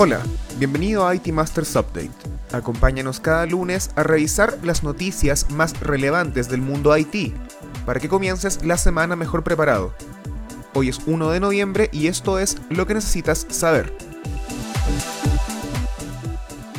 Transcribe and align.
Hola, 0.00 0.22
bienvenido 0.60 1.08
a 1.08 1.12
IT 1.16 1.26
Masters 1.32 1.74
Update. 1.74 2.12
Acompáñanos 2.52 3.18
cada 3.18 3.46
lunes 3.46 3.90
a 3.96 4.04
revisar 4.04 4.56
las 4.62 4.84
noticias 4.84 5.50
más 5.50 5.80
relevantes 5.80 6.48
del 6.48 6.60
mundo 6.60 6.96
IT, 6.96 7.34
para 7.84 7.98
que 7.98 8.08
comiences 8.08 8.64
la 8.64 8.78
semana 8.78 9.16
mejor 9.16 9.42
preparado. 9.42 9.92
Hoy 10.72 10.88
es 10.88 11.00
1 11.04 11.30
de 11.30 11.40
noviembre 11.40 11.90
y 11.90 12.06
esto 12.06 12.38
es 12.38 12.58
lo 12.70 12.86
que 12.86 12.94
necesitas 12.94 13.44
saber. 13.50 13.92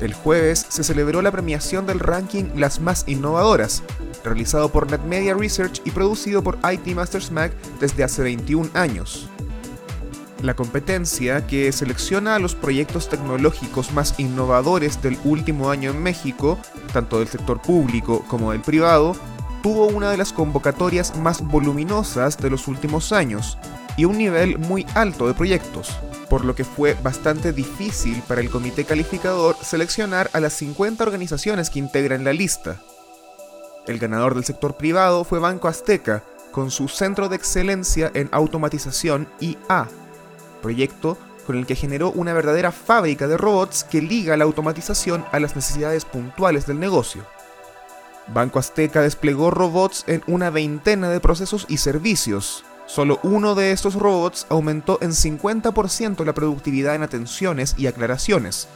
El 0.00 0.14
jueves 0.14 0.64
se 0.70 0.82
celebró 0.82 1.20
la 1.20 1.32
premiación 1.32 1.86
del 1.86 2.00
ranking 2.00 2.44
Las 2.54 2.80
Más 2.80 3.04
Innovadoras, 3.06 3.82
realizado 4.24 4.70
por 4.70 4.90
NetMedia 4.90 5.34
Research 5.34 5.82
y 5.84 5.90
producido 5.90 6.42
por 6.42 6.58
IT 6.64 6.86
Masters 6.94 7.30
Mag 7.30 7.52
desde 7.78 8.04
hace 8.04 8.22
21 8.22 8.70
años. 8.72 9.28
La 10.42 10.54
competencia, 10.54 11.46
que 11.46 11.70
selecciona 11.70 12.34
a 12.34 12.38
los 12.40 12.56
proyectos 12.56 13.08
tecnológicos 13.08 13.92
más 13.92 14.18
innovadores 14.18 15.00
del 15.00 15.16
último 15.22 15.70
año 15.70 15.92
en 15.92 16.02
México, 16.02 16.58
tanto 16.92 17.20
del 17.20 17.28
sector 17.28 17.62
público 17.62 18.24
como 18.26 18.50
del 18.50 18.60
privado, 18.60 19.14
tuvo 19.62 19.86
una 19.86 20.10
de 20.10 20.16
las 20.16 20.32
convocatorias 20.32 21.16
más 21.16 21.46
voluminosas 21.46 22.38
de 22.38 22.50
los 22.50 22.66
últimos 22.66 23.12
años 23.12 23.56
y 23.96 24.04
un 24.04 24.18
nivel 24.18 24.58
muy 24.58 24.84
alto 24.96 25.28
de 25.28 25.34
proyectos, 25.34 25.96
por 26.28 26.44
lo 26.44 26.56
que 26.56 26.64
fue 26.64 26.94
bastante 26.94 27.52
difícil 27.52 28.20
para 28.26 28.40
el 28.40 28.50
comité 28.50 28.84
calificador 28.84 29.54
seleccionar 29.62 30.28
a 30.32 30.40
las 30.40 30.54
50 30.54 31.04
organizaciones 31.04 31.70
que 31.70 31.78
integran 31.78 32.24
la 32.24 32.32
lista. 32.32 32.80
El 33.86 34.00
ganador 34.00 34.34
del 34.34 34.44
sector 34.44 34.76
privado 34.76 35.22
fue 35.22 35.38
Banco 35.38 35.68
Azteca, 35.68 36.24
con 36.50 36.72
su 36.72 36.88
Centro 36.88 37.28
de 37.28 37.36
Excelencia 37.36 38.10
en 38.12 38.28
Automatización 38.32 39.28
IA, 39.40 39.88
proyecto 40.62 41.18
con 41.46 41.58
el 41.58 41.66
que 41.66 41.74
generó 41.74 42.10
una 42.12 42.32
verdadera 42.32 42.72
fábrica 42.72 43.28
de 43.28 43.36
robots 43.36 43.84
que 43.84 44.00
liga 44.00 44.36
la 44.36 44.44
automatización 44.44 45.24
a 45.32 45.40
las 45.40 45.54
necesidades 45.56 46.06
puntuales 46.06 46.66
del 46.66 46.80
negocio. 46.80 47.26
Banco 48.28 48.58
Azteca 48.58 49.02
desplegó 49.02 49.50
robots 49.50 50.04
en 50.06 50.22
una 50.26 50.50
veintena 50.50 51.10
de 51.10 51.20
procesos 51.20 51.66
y 51.68 51.78
servicios. 51.78 52.64
Solo 52.86 53.18
uno 53.22 53.54
de 53.54 53.72
estos 53.72 53.94
robots 53.94 54.46
aumentó 54.48 54.98
en 55.02 55.10
50% 55.10 56.24
la 56.24 56.32
productividad 56.32 56.94
en 56.94 57.02
atenciones 57.02 57.74
y 57.76 57.86
aclaraciones, 57.86 58.68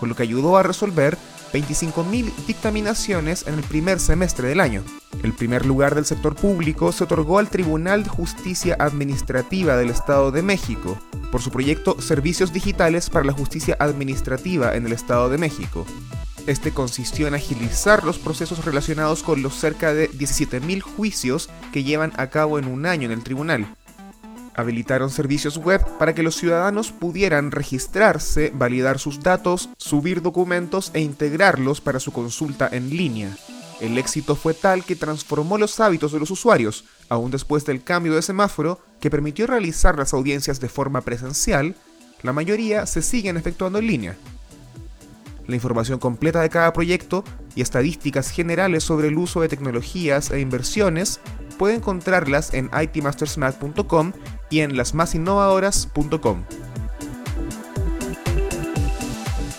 con 0.00 0.08
lo 0.08 0.14
que 0.14 0.22
ayudó 0.22 0.56
a 0.56 0.62
resolver 0.62 1.18
25.000 1.56 2.32
dictaminaciones 2.46 3.46
en 3.46 3.54
el 3.54 3.62
primer 3.62 3.98
semestre 3.98 4.48
del 4.48 4.60
año. 4.60 4.82
El 5.22 5.32
primer 5.32 5.64
lugar 5.64 5.94
del 5.94 6.04
sector 6.04 6.34
público 6.36 6.92
se 6.92 7.04
otorgó 7.04 7.38
al 7.38 7.48
Tribunal 7.48 8.04
de 8.04 8.10
Justicia 8.10 8.76
Administrativa 8.78 9.76
del 9.76 9.90
Estado 9.90 10.30
de 10.30 10.42
México 10.42 10.98
por 11.32 11.40
su 11.40 11.50
proyecto 11.50 12.00
Servicios 12.00 12.52
Digitales 12.52 13.10
para 13.10 13.24
la 13.24 13.32
Justicia 13.32 13.76
Administrativa 13.80 14.74
en 14.76 14.86
el 14.86 14.92
Estado 14.92 15.28
de 15.28 15.38
México. 15.38 15.86
Este 16.46 16.70
consistió 16.70 17.26
en 17.26 17.34
agilizar 17.34 18.04
los 18.04 18.18
procesos 18.18 18.64
relacionados 18.64 19.22
con 19.22 19.42
los 19.42 19.54
cerca 19.54 19.92
de 19.92 20.10
17.000 20.10 20.80
juicios 20.80 21.50
que 21.72 21.82
llevan 21.82 22.12
a 22.18 22.28
cabo 22.28 22.58
en 22.58 22.66
un 22.66 22.86
año 22.86 23.06
en 23.06 23.12
el 23.12 23.24
tribunal 23.24 23.66
habilitaron 24.56 25.10
servicios 25.10 25.58
web 25.58 25.84
para 25.98 26.14
que 26.14 26.22
los 26.22 26.36
ciudadanos 26.36 26.90
pudieran 26.90 27.50
registrarse, 27.50 28.50
validar 28.54 28.98
sus 28.98 29.20
datos, 29.20 29.68
subir 29.76 30.22
documentos 30.22 30.90
e 30.94 31.00
integrarlos 31.00 31.80
para 31.80 32.00
su 32.00 32.12
consulta 32.12 32.68
en 32.72 32.90
línea. 32.90 33.36
El 33.80 33.98
éxito 33.98 34.34
fue 34.34 34.54
tal 34.54 34.84
que 34.84 34.96
transformó 34.96 35.58
los 35.58 35.78
hábitos 35.80 36.10
de 36.10 36.18
los 36.18 36.30
usuarios, 36.30 36.86
aún 37.10 37.30
después 37.30 37.66
del 37.66 37.84
cambio 37.84 38.14
de 38.14 38.22
semáforo 38.22 38.80
que 39.00 39.10
permitió 39.10 39.46
realizar 39.46 39.98
las 39.98 40.14
audiencias 40.14 40.60
de 40.60 40.70
forma 40.70 41.02
presencial, 41.02 41.74
la 42.22 42.32
mayoría 42.32 42.86
se 42.86 43.02
siguen 43.02 43.36
efectuando 43.36 43.78
en 43.78 43.86
línea. 43.86 44.16
La 45.46 45.54
información 45.54 45.98
completa 45.98 46.40
de 46.40 46.48
cada 46.48 46.72
proyecto 46.72 47.22
y 47.54 47.60
estadísticas 47.60 48.30
generales 48.30 48.82
sobre 48.82 49.08
el 49.08 49.18
uso 49.18 49.42
de 49.42 49.48
tecnologías 49.48 50.30
e 50.30 50.40
inversiones 50.40 51.20
puede 51.58 51.74
encontrarlas 51.74 52.52
en 52.52 52.70
itmastersmath.com 52.72 54.12
y 54.50 54.60
en 54.60 54.76
lasmasinnovadoras.com. 54.76 56.44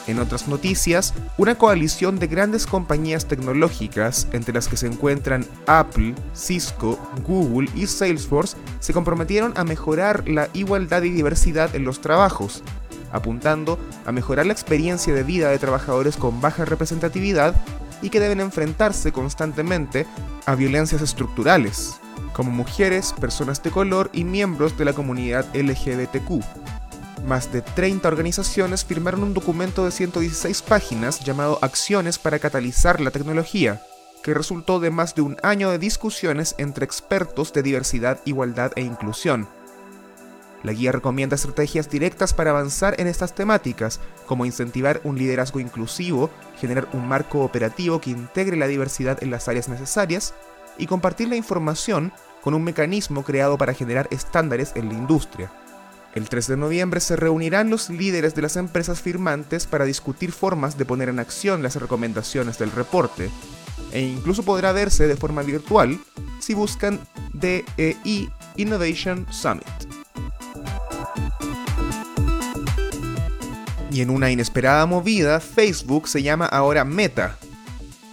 En 0.07 0.19
otras 0.19 0.47
noticias, 0.47 1.13
una 1.37 1.55
coalición 1.55 2.17
de 2.17 2.27
grandes 2.27 2.65
compañías 2.65 3.25
tecnológicas, 3.25 4.27
entre 4.31 4.53
las 4.53 4.69
que 4.69 4.77
se 4.77 4.87
encuentran 4.87 5.45
Apple, 5.67 6.15
Cisco, 6.33 6.97
Google 7.27 7.69
y 7.75 7.87
Salesforce, 7.87 8.55
se 8.79 8.93
comprometieron 8.93 9.53
a 9.57 9.65
mejorar 9.65 10.27
la 10.27 10.47
igualdad 10.53 11.03
y 11.03 11.09
diversidad 11.09 11.75
en 11.75 11.83
los 11.83 11.99
trabajos, 11.99 12.63
apuntando 13.11 13.77
a 14.05 14.13
mejorar 14.13 14.45
la 14.45 14.53
experiencia 14.53 15.13
de 15.13 15.23
vida 15.23 15.49
de 15.49 15.59
trabajadores 15.59 16.15
con 16.15 16.39
baja 16.39 16.63
representatividad 16.63 17.53
y 18.01 18.09
que 18.09 18.21
deben 18.21 18.39
enfrentarse 18.39 19.11
constantemente 19.11 20.05
a 20.45 20.55
violencias 20.55 21.01
estructurales, 21.01 21.99
como 22.33 22.51
mujeres, 22.51 23.13
personas 23.13 23.61
de 23.63 23.71
color 23.71 24.09
y 24.13 24.23
miembros 24.23 24.77
de 24.77 24.85
la 24.85 24.93
comunidad 24.93 25.45
LGBTQ. 25.55 26.43
Más 27.25 27.51
de 27.51 27.61
30 27.61 28.07
organizaciones 28.07 28.85
firmaron 28.85 29.23
un 29.23 29.33
documento 29.33 29.83
de 29.83 29.91
116 29.91 30.61
páginas 30.61 31.19
llamado 31.19 31.59
Acciones 31.61 32.19
para 32.19 32.39
catalizar 32.39 33.01
la 33.01 33.11
tecnología, 33.11 33.81
que 34.23 34.33
resultó 34.33 34.79
de 34.79 34.91
más 34.91 35.15
de 35.15 35.23
un 35.23 35.37
año 35.43 35.71
de 35.71 35.79
discusiones 35.79 36.55
entre 36.57 36.85
expertos 36.85 37.53
de 37.53 37.63
diversidad, 37.63 38.19
igualdad 38.25 38.71
e 38.75 38.81
inclusión. 38.81 39.47
La 40.63 40.73
guía 40.73 40.91
recomienda 40.91 41.35
estrategias 41.35 41.89
directas 41.89 42.33
para 42.33 42.49
avanzar 42.51 42.99
en 42.99 43.07
estas 43.07 43.35
temáticas, 43.35 43.99
como 44.25 44.45
incentivar 44.45 45.01
un 45.03 45.17
liderazgo 45.17 45.59
inclusivo, 45.59 46.29
generar 46.59 46.87
un 46.93 47.07
marco 47.07 47.41
operativo 47.41 48.01
que 48.01 48.09
integre 48.09 48.57
la 48.57 48.67
diversidad 48.67 49.21
en 49.21 49.31
las 49.31 49.47
áreas 49.47 49.69
necesarias 49.69 50.33
y 50.77 50.87
compartir 50.87 51.27
la 51.27 51.35
información 51.35 52.11
con 52.41 52.53
un 52.53 52.63
mecanismo 52.63 53.23
creado 53.23 53.57
para 53.57 53.73
generar 53.73 54.07
estándares 54.11 54.71
en 54.75 54.89
la 54.89 54.93
industria. 54.93 55.51
El 56.15 56.29
3 56.29 56.47
de 56.47 56.57
noviembre 56.57 56.99
se 56.99 57.15
reunirán 57.15 57.69
los 57.69 57.89
líderes 57.89 58.33
de 58.33 58.41
las 58.41 58.55
empresas 58.55 59.01
firmantes 59.01 59.67
para 59.67 59.85
discutir 59.85 60.31
formas 60.31 60.77
de 60.77 60.85
poner 60.85 61.09
en 61.09 61.19
acción 61.19 61.61
las 61.61 61.75
recomendaciones 61.75 62.57
del 62.57 62.71
reporte, 62.71 63.29
e 63.91 64.01
incluso 64.01 64.43
podrá 64.43 64.71
verse 64.71 65.07
de 65.07 65.15
forma 65.15 65.43
virtual 65.43 65.99
si 66.39 66.53
buscan 66.53 66.99
DEI 67.33 68.29
Innovation 68.55 69.27
Summit. 69.31 69.67
Y 73.91 74.01
en 74.01 74.09
una 74.09 74.29
inesperada 74.29 74.85
movida, 74.85 75.39
Facebook 75.39 76.07
se 76.07 76.21
llama 76.21 76.45
ahora 76.45 76.83
Meta. 76.83 77.37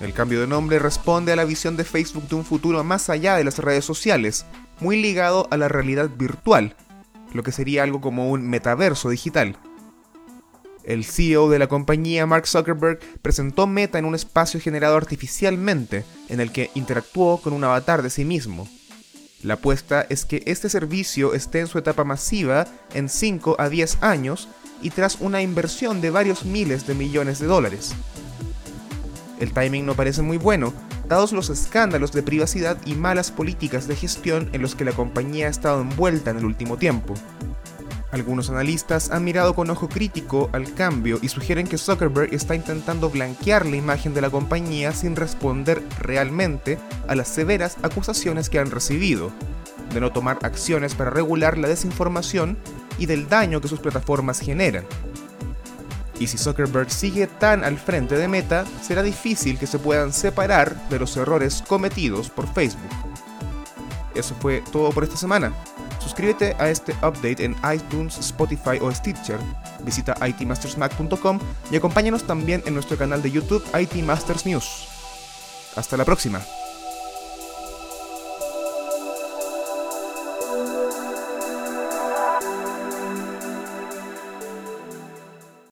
El 0.04 0.12
cambio 0.12 0.42
de 0.42 0.46
nombre 0.46 0.78
responde 0.78 1.32
a 1.32 1.36
la 1.36 1.46
visión 1.46 1.78
de 1.78 1.84
Facebook 1.84 2.28
de 2.28 2.34
un 2.34 2.44
futuro 2.44 2.84
más 2.84 3.08
allá 3.08 3.36
de 3.36 3.44
las 3.44 3.58
redes 3.58 3.86
sociales, 3.86 4.44
muy 4.78 5.00
ligado 5.00 5.48
a 5.50 5.56
la 5.56 5.66
realidad 5.66 6.10
virtual, 6.10 6.76
lo 7.32 7.42
que 7.42 7.52
sería 7.52 7.82
algo 7.82 8.02
como 8.02 8.30
un 8.30 8.46
metaverso 8.46 9.08
digital. 9.08 9.56
El 10.84 11.06
CEO 11.06 11.48
de 11.48 11.58
la 11.58 11.68
compañía, 11.68 12.26
Mark 12.26 12.46
Zuckerberg, 12.46 12.98
presentó 13.22 13.66
Meta 13.66 13.98
en 13.98 14.04
un 14.04 14.14
espacio 14.14 14.60
generado 14.60 14.98
artificialmente, 14.98 16.04
en 16.28 16.40
el 16.40 16.52
que 16.52 16.70
interactuó 16.74 17.40
con 17.40 17.54
un 17.54 17.64
avatar 17.64 18.02
de 18.02 18.10
sí 18.10 18.26
mismo. 18.26 18.68
La 19.42 19.54
apuesta 19.54 20.04
es 20.10 20.26
que 20.26 20.42
este 20.44 20.68
servicio 20.68 21.32
esté 21.32 21.60
en 21.60 21.66
su 21.66 21.78
etapa 21.78 22.04
masiva 22.04 22.66
en 22.92 23.08
5 23.08 23.56
a 23.58 23.70
10 23.70 24.02
años 24.02 24.50
y 24.82 24.90
tras 24.90 25.16
una 25.20 25.40
inversión 25.40 26.02
de 26.02 26.10
varios 26.10 26.44
miles 26.44 26.86
de 26.86 26.92
millones 26.92 27.38
de 27.38 27.46
dólares. 27.46 27.94
El 29.44 29.52
timing 29.52 29.84
no 29.84 29.94
parece 29.94 30.22
muy 30.22 30.38
bueno, 30.38 30.72
dados 31.06 31.32
los 31.32 31.50
escándalos 31.50 32.12
de 32.12 32.22
privacidad 32.22 32.78
y 32.86 32.94
malas 32.94 33.30
políticas 33.30 33.86
de 33.86 33.94
gestión 33.94 34.48
en 34.54 34.62
los 34.62 34.74
que 34.74 34.86
la 34.86 34.92
compañía 34.92 35.48
ha 35.48 35.50
estado 35.50 35.82
envuelta 35.82 36.30
en 36.30 36.38
el 36.38 36.46
último 36.46 36.78
tiempo. 36.78 37.12
Algunos 38.10 38.48
analistas 38.48 39.10
han 39.10 39.22
mirado 39.22 39.54
con 39.54 39.68
ojo 39.68 39.90
crítico 39.90 40.48
al 40.52 40.72
cambio 40.72 41.18
y 41.20 41.28
sugieren 41.28 41.66
que 41.66 41.76
Zuckerberg 41.76 42.32
está 42.32 42.54
intentando 42.54 43.10
blanquear 43.10 43.66
la 43.66 43.76
imagen 43.76 44.14
de 44.14 44.22
la 44.22 44.30
compañía 44.30 44.92
sin 44.92 45.14
responder 45.14 45.82
realmente 46.00 46.78
a 47.06 47.14
las 47.14 47.28
severas 47.28 47.76
acusaciones 47.82 48.48
que 48.48 48.58
han 48.58 48.70
recibido, 48.70 49.30
de 49.92 50.00
no 50.00 50.10
tomar 50.10 50.38
acciones 50.40 50.94
para 50.94 51.10
regular 51.10 51.58
la 51.58 51.68
desinformación 51.68 52.56
y 52.96 53.04
del 53.04 53.28
daño 53.28 53.60
que 53.60 53.68
sus 53.68 53.80
plataformas 53.80 54.40
generan. 54.40 54.86
Y 56.18 56.26
si 56.28 56.38
Zuckerberg 56.38 56.90
sigue 56.90 57.26
tan 57.26 57.64
al 57.64 57.78
frente 57.78 58.16
de 58.16 58.28
Meta, 58.28 58.64
será 58.82 59.02
difícil 59.02 59.58
que 59.58 59.66
se 59.66 59.78
puedan 59.78 60.12
separar 60.12 60.88
de 60.88 60.98
los 60.98 61.16
errores 61.16 61.62
cometidos 61.66 62.30
por 62.30 62.52
Facebook. 62.52 62.90
Eso 64.14 64.34
fue 64.40 64.62
todo 64.72 64.90
por 64.90 65.04
esta 65.04 65.16
semana. 65.16 65.52
Suscríbete 65.98 66.54
a 66.58 66.68
este 66.68 66.92
update 67.02 67.44
en 67.44 67.56
iTunes, 67.74 68.18
Spotify 68.18 68.78
o 68.80 68.92
Stitcher. 68.92 69.38
Visita 69.84 70.14
itmastersmac.com 70.24 71.38
y 71.70 71.76
acompáñanos 71.76 72.24
también 72.24 72.62
en 72.66 72.74
nuestro 72.74 72.96
canal 72.96 73.22
de 73.22 73.30
YouTube 73.30 73.64
IT 73.78 73.94
Masters 74.04 74.46
News. 74.46 74.86
Hasta 75.76 75.96
la 75.96 76.04
próxima. 76.04 76.40